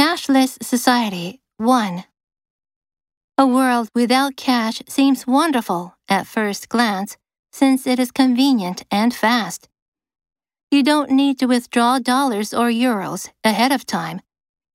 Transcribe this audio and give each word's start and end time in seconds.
Cashless 0.00 0.56
Society 0.62 1.42
1. 1.58 2.04
A 3.36 3.46
world 3.46 3.90
without 3.94 4.34
cash 4.34 4.80
seems 4.88 5.26
wonderful 5.26 5.94
at 6.08 6.26
first 6.26 6.70
glance 6.70 7.18
since 7.52 7.86
it 7.86 7.98
is 7.98 8.10
convenient 8.10 8.82
and 8.90 9.12
fast. 9.12 9.68
You 10.70 10.82
don't 10.82 11.10
need 11.10 11.38
to 11.40 11.46
withdraw 11.46 11.98
dollars 11.98 12.54
or 12.54 12.70
euros 12.70 13.28
ahead 13.44 13.72
of 13.72 13.84
time. 13.84 14.22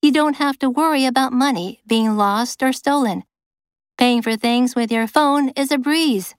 You 0.04 0.12
don't 0.12 0.36
have 0.36 0.60
to 0.60 0.70
worry 0.70 1.08
about 1.08 1.34
money 1.34 1.82
being 1.88 2.18
lost 2.18 2.62
or 2.62 2.72
stolen. 2.72 3.24
Paying 3.98 4.22
for 4.22 4.36
things 4.36 4.76
with 4.76 4.92
your 4.92 5.08
phone 5.08 5.50
is 5.56 5.72
a 5.72 5.80
breeze. 5.80 6.36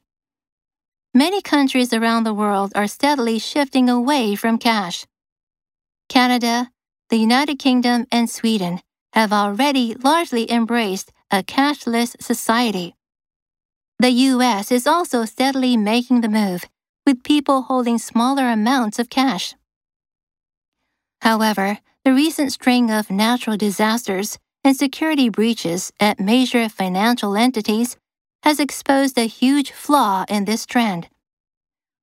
Many 1.12 1.42
countries 1.42 1.92
around 1.92 2.22
the 2.22 2.34
world 2.34 2.70
are 2.76 2.86
steadily 2.86 3.40
shifting 3.40 3.90
away 3.90 4.36
from 4.36 4.58
cash. 4.58 5.06
Canada, 6.08 6.70
the 7.10 7.16
United 7.16 7.58
Kingdom, 7.58 8.06
and 8.10 8.28
Sweden 8.28 8.80
have 9.12 9.32
already 9.32 9.94
largely 9.94 10.50
embraced 10.50 11.12
a 11.30 11.42
cashless 11.42 12.20
society. 12.20 12.94
The 13.98 14.10
US 14.10 14.70
is 14.70 14.86
also 14.86 15.24
steadily 15.24 15.76
making 15.76 16.20
the 16.20 16.28
move, 16.28 16.64
with 17.06 17.22
people 17.22 17.62
holding 17.62 17.98
smaller 17.98 18.48
amounts 18.48 18.98
of 18.98 19.08
cash. 19.08 19.54
However, 21.22 21.78
the 22.04 22.12
recent 22.12 22.52
string 22.52 22.90
of 22.90 23.10
natural 23.10 23.56
disasters 23.56 24.38
and 24.62 24.76
security 24.76 25.28
breaches 25.28 25.92
at 25.98 26.20
major 26.20 26.68
financial 26.68 27.36
entities 27.36 27.96
has 28.42 28.60
exposed 28.60 29.16
a 29.16 29.26
huge 29.26 29.72
flaw 29.72 30.24
in 30.28 30.44
this 30.44 30.66
trend. 30.66 31.08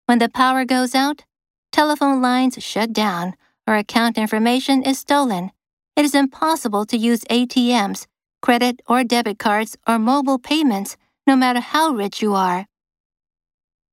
When 0.07 0.19
the 0.19 0.29
power 0.29 0.65
goes 0.65 0.95
out, 0.95 1.23
telephone 1.71 2.21
lines 2.21 2.61
shut 2.63 2.91
down, 2.91 3.35
or 3.67 3.75
account 3.75 4.17
information 4.17 4.83
is 4.83 4.99
stolen, 4.99 5.51
it 5.95 6.05
is 6.05 6.15
impossible 6.15 6.85
to 6.85 6.97
use 6.97 7.23
ATMs, 7.25 8.07
credit 8.41 8.81
or 8.87 9.03
debit 9.03 9.39
cards, 9.39 9.77
or 9.87 9.99
mobile 9.99 10.39
payments, 10.39 10.97
no 11.27 11.35
matter 11.35 11.59
how 11.59 11.91
rich 11.91 12.21
you 12.21 12.33
are. 12.33 12.65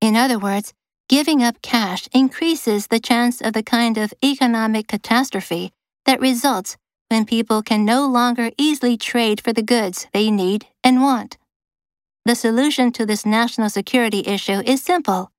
In 0.00 0.16
other 0.16 0.38
words, 0.38 0.72
giving 1.08 1.42
up 1.42 1.60
cash 1.62 2.08
increases 2.12 2.86
the 2.86 3.00
chance 3.00 3.40
of 3.40 3.52
the 3.52 3.62
kind 3.62 3.98
of 3.98 4.14
economic 4.24 4.88
catastrophe 4.88 5.72
that 6.06 6.20
results 6.20 6.76
when 7.08 7.26
people 7.26 7.62
can 7.62 7.84
no 7.84 8.06
longer 8.06 8.50
easily 8.56 8.96
trade 8.96 9.40
for 9.40 9.52
the 9.52 9.62
goods 9.62 10.06
they 10.12 10.30
need 10.30 10.66
and 10.82 11.02
want. 11.02 11.36
The 12.24 12.34
solution 12.34 12.92
to 12.92 13.04
this 13.04 13.26
national 13.26 13.70
security 13.70 14.20
issue 14.26 14.62
is 14.64 14.82
simple 14.82 15.30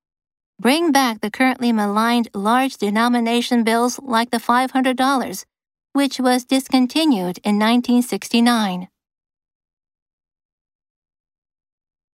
bring 0.62 0.92
back 0.92 1.22
the 1.22 1.32
currently 1.32 1.72
maligned 1.72 2.30
large 2.36 2.78
denomination 2.78 3.64
bills 3.64 4.00
like 4.04 4.30
the 4.30 4.38
$500, 4.38 5.46
which 5.94 6.20
was 6.20 6.46
discontinued 6.46 7.40
in 7.44 7.58
1969. 7.58 8.88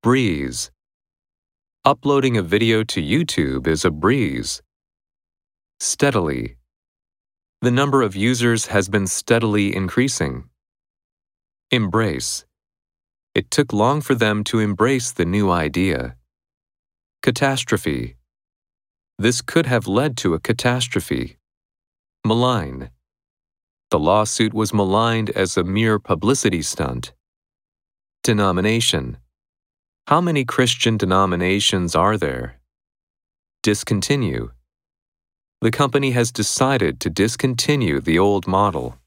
Breeze. 0.02 0.72
Uploading 1.84 2.38
a 2.38 2.42
video 2.42 2.86
to 2.86 3.02
YouTube 3.02 3.68
is 3.68 3.84
a 3.84 3.92
breeze. 3.92 4.62
Steadily. 5.82 6.56
The 7.62 7.72
number 7.72 8.02
of 8.02 8.16
users 8.16 8.68
has 8.68 8.88
been 8.88 9.08
steadily 9.08 9.76
increasing. 9.76 10.46
Embrace. 11.70 12.46
It 13.36 13.52
took 13.52 13.74
long 13.74 14.00
for 14.00 14.16
them 14.16 14.46
to 14.46 14.60
embrace 14.60 15.12
the 15.12 15.26
new 15.26 15.52
idea. 15.52 16.16
Catastrophe. 17.22 18.16
This 19.20 19.42
could 19.42 19.66
have 19.66 19.88
led 19.88 20.16
to 20.18 20.36
a 20.36 20.40
catastrophe. 20.40 21.38
Malign. 22.24 22.92
The 23.90 23.98
lawsuit 23.98 24.54
was 24.54 24.74
maligned 24.74 25.32
as 25.32 25.58
a 25.58 25.64
mere 25.64 25.98
publicity 25.98 26.62
stunt. 26.62 27.14
Denomination. 28.24 29.18
How 30.06 30.22
many 30.22 30.46
Christian 30.46 30.98
denominations 30.98 31.96
are 31.96 32.16
there? 32.16 32.60
Discontinue. 33.64 34.52
The 35.62 35.72
company 35.72 36.12
has 36.12 36.32
decided 36.32 37.00
to 37.00 37.10
discontinue 37.10 38.00
the 38.00 38.20
old 38.20 38.46
model. 38.46 39.00